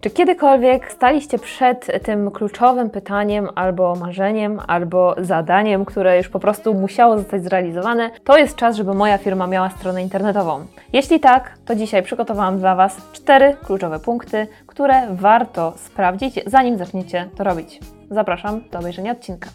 [0.00, 6.74] Czy kiedykolwiek staliście przed tym kluczowym pytaniem, albo marzeniem, albo zadaniem, które już po prostu
[6.74, 8.10] musiało zostać zrealizowane?
[8.24, 10.66] To jest czas, żeby moja firma miała stronę internetową.
[10.92, 17.28] Jeśli tak, to dzisiaj przygotowałam dla Was cztery kluczowe punkty, które warto sprawdzić, zanim zaczniecie
[17.36, 17.80] to robić.
[18.10, 19.50] Zapraszam do obejrzenia odcinka.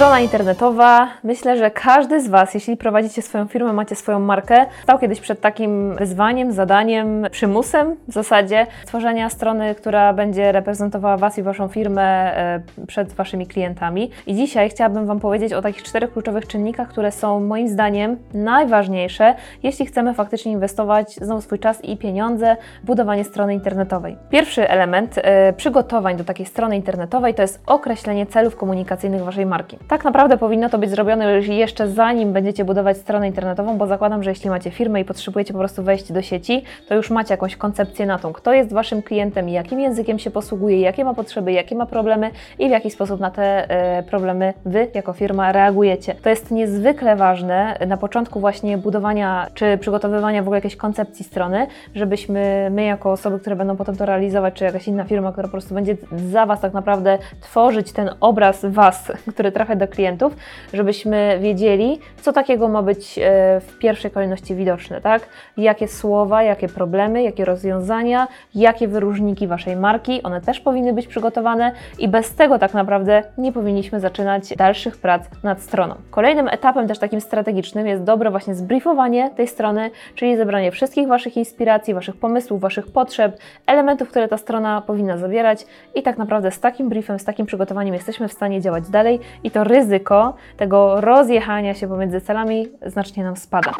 [0.00, 1.08] Strona internetowa.
[1.24, 5.40] Myślę, że każdy z Was, jeśli prowadzicie swoją firmę, macie swoją markę, stał kiedyś przed
[5.40, 12.02] takim wyzwaniem, zadaniem, przymusem w zasadzie stworzenia strony, która będzie reprezentowała Was i Waszą firmę
[12.02, 14.10] e, przed Waszymi klientami.
[14.26, 19.34] I dzisiaj chciałabym Wam powiedzieć o takich czterech kluczowych czynnikach, które są moim zdaniem najważniejsze,
[19.62, 24.16] jeśli chcemy faktycznie inwestować znowu swój czas i pieniądze w budowanie strony internetowej.
[24.30, 29.78] Pierwszy element e, przygotowań do takiej strony internetowej to jest określenie celów komunikacyjnych Waszej marki.
[29.90, 34.30] Tak naprawdę powinno to być zrobione jeszcze zanim będziecie budować stronę internetową, bo zakładam, że
[34.30, 38.06] jeśli macie firmę i potrzebujecie po prostu wejść do sieci, to już macie jakąś koncepcję
[38.06, 41.86] na tą, kto jest Waszym klientem, jakim językiem się posługuje, jakie ma potrzeby, jakie ma
[41.86, 46.14] problemy i w jaki sposób na te e, problemy Wy jako firma reagujecie.
[46.14, 51.66] To jest niezwykle ważne na początku właśnie budowania czy przygotowywania w ogóle jakiejś koncepcji strony,
[51.94, 55.52] żebyśmy my jako osoby, które będą potem to realizować, czy jakaś inna firma, która po
[55.52, 55.96] prostu będzie
[56.30, 60.36] za Was tak naprawdę tworzyć ten obraz Was, który trafia do klientów,
[60.72, 63.22] żebyśmy wiedzieli, co takiego ma być e,
[63.60, 65.22] w pierwszej kolejności widoczne, tak?
[65.56, 71.72] Jakie słowa, jakie problemy, jakie rozwiązania, jakie wyróżniki Waszej marki, one też powinny być przygotowane
[71.98, 75.94] i bez tego tak naprawdę nie powinniśmy zaczynać dalszych prac nad stroną.
[76.10, 81.36] Kolejnym etapem też takim strategicznym jest dobre właśnie zbriefowanie tej strony, czyli zebranie wszystkich Waszych
[81.36, 86.60] inspiracji, Waszych pomysłów, Waszych potrzeb, elementów, które ta strona powinna zawierać i tak naprawdę z
[86.60, 91.74] takim briefem, z takim przygotowaniem jesteśmy w stanie działać dalej i to ryzyko tego rozjechania
[91.74, 93.72] się pomiędzy celami znacznie nam spada.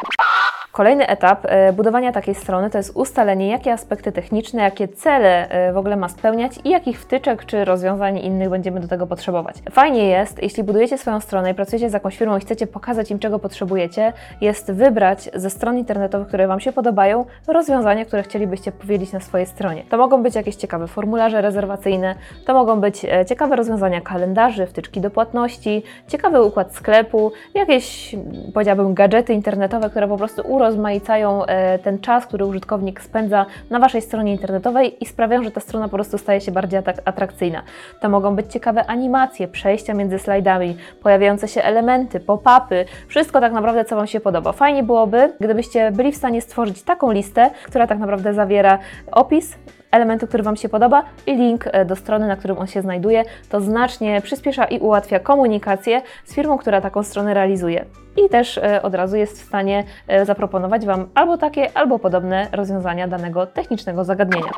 [0.71, 5.73] Kolejny etap e, budowania takiej strony to jest ustalenie, jakie aspekty techniczne, jakie cele e,
[5.73, 9.55] w ogóle ma spełniać i jakich wtyczek czy rozwiązań innych będziemy do tego potrzebować.
[9.71, 13.19] Fajnie jest, jeśli budujecie swoją stronę i pracujecie z jakąś firmą i chcecie pokazać im,
[13.19, 19.11] czego potrzebujecie, jest wybrać ze stron internetowych, które Wam się podobają, rozwiązania, które chcielibyście powiedzieć
[19.11, 19.83] na swojej stronie.
[19.89, 22.15] To mogą być jakieś ciekawe formularze rezerwacyjne,
[22.45, 28.15] to mogą być e, ciekawe rozwiązania kalendarzy, wtyczki do płatności, ciekawy układ sklepu, jakieś,
[28.53, 34.01] powiedziałabym, gadżety internetowe, które po prostu urozmaicają e, ten czas, który użytkownik spędza na Waszej
[34.01, 37.63] stronie internetowej i sprawiają, że ta strona po prostu staje się bardziej atrakcyjna.
[38.01, 43.85] To mogą być ciekawe animacje, przejścia między slajdami, pojawiające się elementy, pop-upy, wszystko tak naprawdę,
[43.85, 44.51] co Wam się podoba.
[44.51, 48.79] Fajnie byłoby, gdybyście byli w stanie stworzyć taką listę, która tak naprawdę zawiera
[49.11, 49.55] opis,
[49.91, 53.23] elementu, który Wam się podoba i link e, do strony, na którym on się znajduje.
[53.49, 57.85] To znacznie przyspiesza i ułatwia komunikację z firmą, która taką stronę realizuje.
[58.25, 62.47] I też e, od razu jest w stanie e, zaproponować Wam albo takie, albo podobne
[62.51, 64.51] rozwiązania danego technicznego zagadnienia.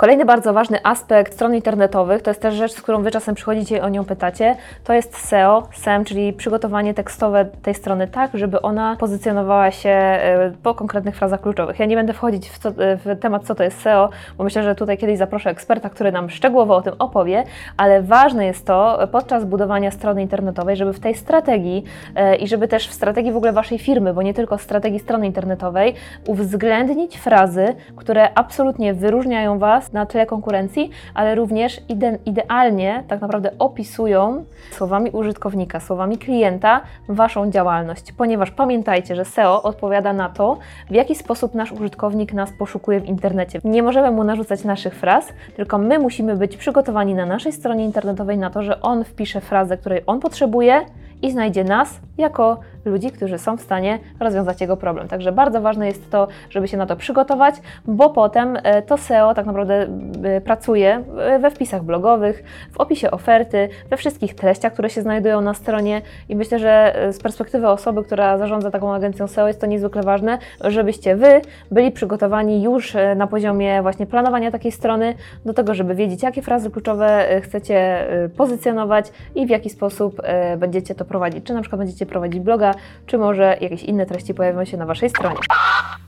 [0.00, 3.76] Kolejny bardzo ważny aspekt stron internetowych, to jest też rzecz, z którą Wy czasem przychodzicie
[3.76, 8.62] i o nią pytacie, to jest SEO, SEM, czyli przygotowanie tekstowe tej strony tak, żeby
[8.62, 11.78] ona pozycjonowała się e, po konkretnych frazach kluczowych.
[11.78, 14.74] Ja nie będę wchodzić w, co, w temat, co to jest SEO, bo myślę, że
[14.74, 17.44] tutaj kiedyś zaproszę eksperta, który nam szczegółowo o tym opowie,
[17.76, 21.84] ale ważne jest to podczas budowania strony internetowej, żeby w tej strategii
[22.14, 25.26] e, i żeby też w strategii w ogóle Waszej firmy, bo nie tylko strategii strony
[25.26, 25.94] internetowej,
[26.26, 33.50] uwzględnić frazy, które absolutnie wyróżniają Was na tle konkurencji, ale również ide idealnie tak naprawdę
[33.58, 40.58] opisują słowami użytkownika, słowami klienta Waszą działalność, ponieważ pamiętajcie, że SEO odpowiada na to,
[40.90, 43.60] w jaki sposób nasz użytkownik nas poszukuje w internecie.
[43.64, 48.38] Nie możemy mu narzucać naszych fraz, tylko my musimy być przygotowani na naszej stronie internetowej
[48.38, 50.84] na to, że on wpisze frazę, której on potrzebuje
[51.22, 55.08] i znajdzie nas jako ludzi, którzy są w stanie rozwiązać jego problem.
[55.08, 57.54] Także bardzo ważne jest to, żeby się na to przygotować,
[57.84, 59.86] bo potem e, to SEO tak naprawdę
[60.22, 61.04] e, pracuje
[61.40, 66.36] we wpisach blogowych, w opisie oferty, we wszystkich treściach, które się znajdują na stronie i
[66.36, 70.38] myślę, że e, z perspektywy osoby, która zarządza taką agencją SEO jest to niezwykle ważne,
[70.64, 71.40] żebyście Wy
[71.70, 75.14] byli przygotowani już na poziomie właśnie planowania takiej strony
[75.44, 78.06] do tego, żeby wiedzieć, jakie frazy kluczowe chcecie
[78.36, 80.22] pozycjonować i w jaki sposób
[80.58, 81.44] będziecie to prowadzić.
[81.44, 82.74] Czy na przykład będziecie prowadzić bloga,
[83.06, 85.36] czy może jakieś inne treści pojawią się na Waszej stronie.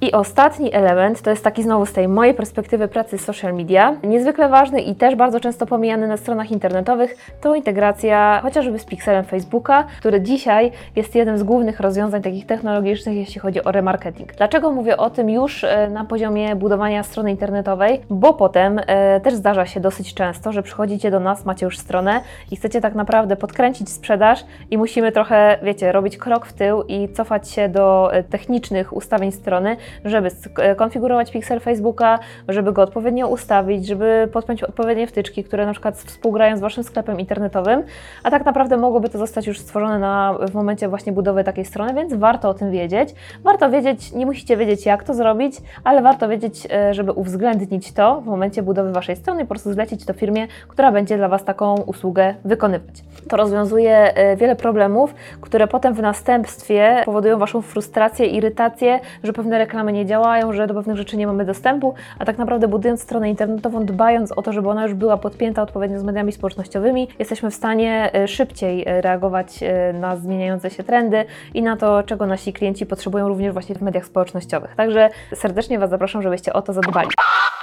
[0.02, 4.48] I ostatni element to jest taki znowu z tej mojej perspektywy pracy social media, niezwykle
[4.48, 9.84] ważny i też bardzo często pomijany na stronach internetowych, to integracja chociażby z pikselem Facebooka,
[9.98, 14.34] który dzisiaj jest jednym z głównych rozwiązań takich technologicznych, jeśli chodzi o remarketing.
[14.34, 18.00] Dlaczego mówię o tym już e, na poziomie budowania strony internetowej?
[18.10, 22.20] Bo potem e, też zdarza się dosyć często, że przychodzicie do nas, macie już stronę
[22.50, 27.08] i chcecie tak naprawdę podkręcić sprzedaż i musimy trochę, wiecie, robić krok w tył i
[27.08, 30.30] cofać się do e, technicznych ustawień strony, żeby
[30.76, 32.18] konfigurować piksel Facebooka,
[32.48, 37.20] żeby go odpowiednio ustawić, żeby podpiąć odpowiednie wtyczki, które na przykład współgrają z Waszym sklepem
[37.20, 37.82] internetowym,
[38.22, 41.94] a tak naprawdę mogłoby to zostać już stworzone na, w momencie właśnie budowy takiej strony,
[41.94, 43.14] więc warto o tym wiedzieć.
[43.44, 48.20] Warto wiedzieć, nie musicie wiedzieć jak to zrobić, ale warto wiedzieć, e, żeby uwzględnić to
[48.20, 51.44] w momencie budowy Waszej strony i po prostu zlecić to firmie, która będzie dla Was
[51.44, 53.04] taką usługę wykonywać.
[53.28, 59.58] To rozwiązuje e, wiele problemów, które potem w następstwie powodują Waszą frustrację, irytację, że pewne
[59.58, 63.30] reklamy nie działają, że do pewnych rzeczy nie mamy dostępu, a tak naprawdę budując stronę
[63.30, 67.54] internetową, dbając o to, żeby ona już była podpięta odpowiednio z mediami społecznościowymi, jesteśmy w
[67.54, 69.60] stanie e, szybciej reagować
[69.94, 71.24] na zmieniające się trendy
[71.54, 74.74] i na to, czego nasi klienci potrzebują również właśnie w mediach społecznościowych.
[74.74, 77.08] Także serdecznie Was zapraszam, żebyście o to zadbali.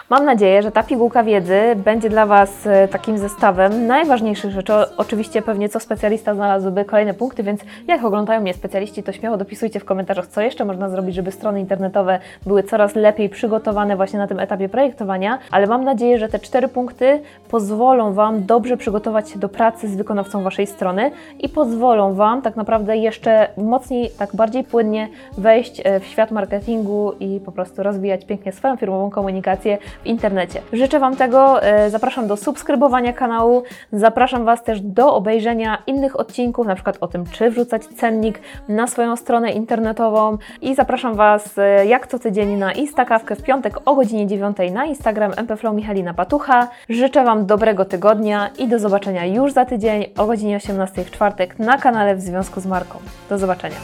[0.10, 4.74] Mam nadzieję, że ta pigułka wiedzy będzie dla Was e, takim zestawem najważniejszych rzeczy.
[4.98, 9.80] Oczywiście pewnie co specjalista znalazłby kolejne punkty, więc jak oglądają mnie specjaliści, to śmiało dopisujcie
[9.80, 14.28] w komentarzach, co jeszcze można zrobić, żeby strony internetowe były coraz lepiej przygotowane właśnie na
[14.28, 19.40] tym etapie projektowania, ale mam nadzieję, że te cztery punkty pozwolą Wam dobrze przygotować się
[19.40, 24.64] do pracy z wykonawcą Waszej strony i pozwolą Wam tak naprawdę jeszcze mocniej, tak bardziej
[24.64, 25.08] płynnie
[25.38, 30.62] wejść e, w świat marketingu i po prostu rozwijać pięknie swoją firmową komunikację w internecie.
[30.74, 36.68] Życzę Wam tego, e, zapraszam do subskrybowania kanału, zapraszam Was też do obejrzenia innych odcinków,
[36.68, 41.86] na przykład o tym, czy wrzucać cennik na swoją stronę internetową i zapraszam Was e,
[41.86, 46.68] jak co tydzień na Instakawkę w piątek o godzinie 9 na Instagram MPFlow Michalina Patucha.
[46.90, 51.60] Życzę Wam dobrego tygodnia i do zobaczenia już za tydzień o godzinie 18 w czwartek
[51.60, 53.00] na kanale w związku z marką.
[53.30, 53.76] Do zobaczenia.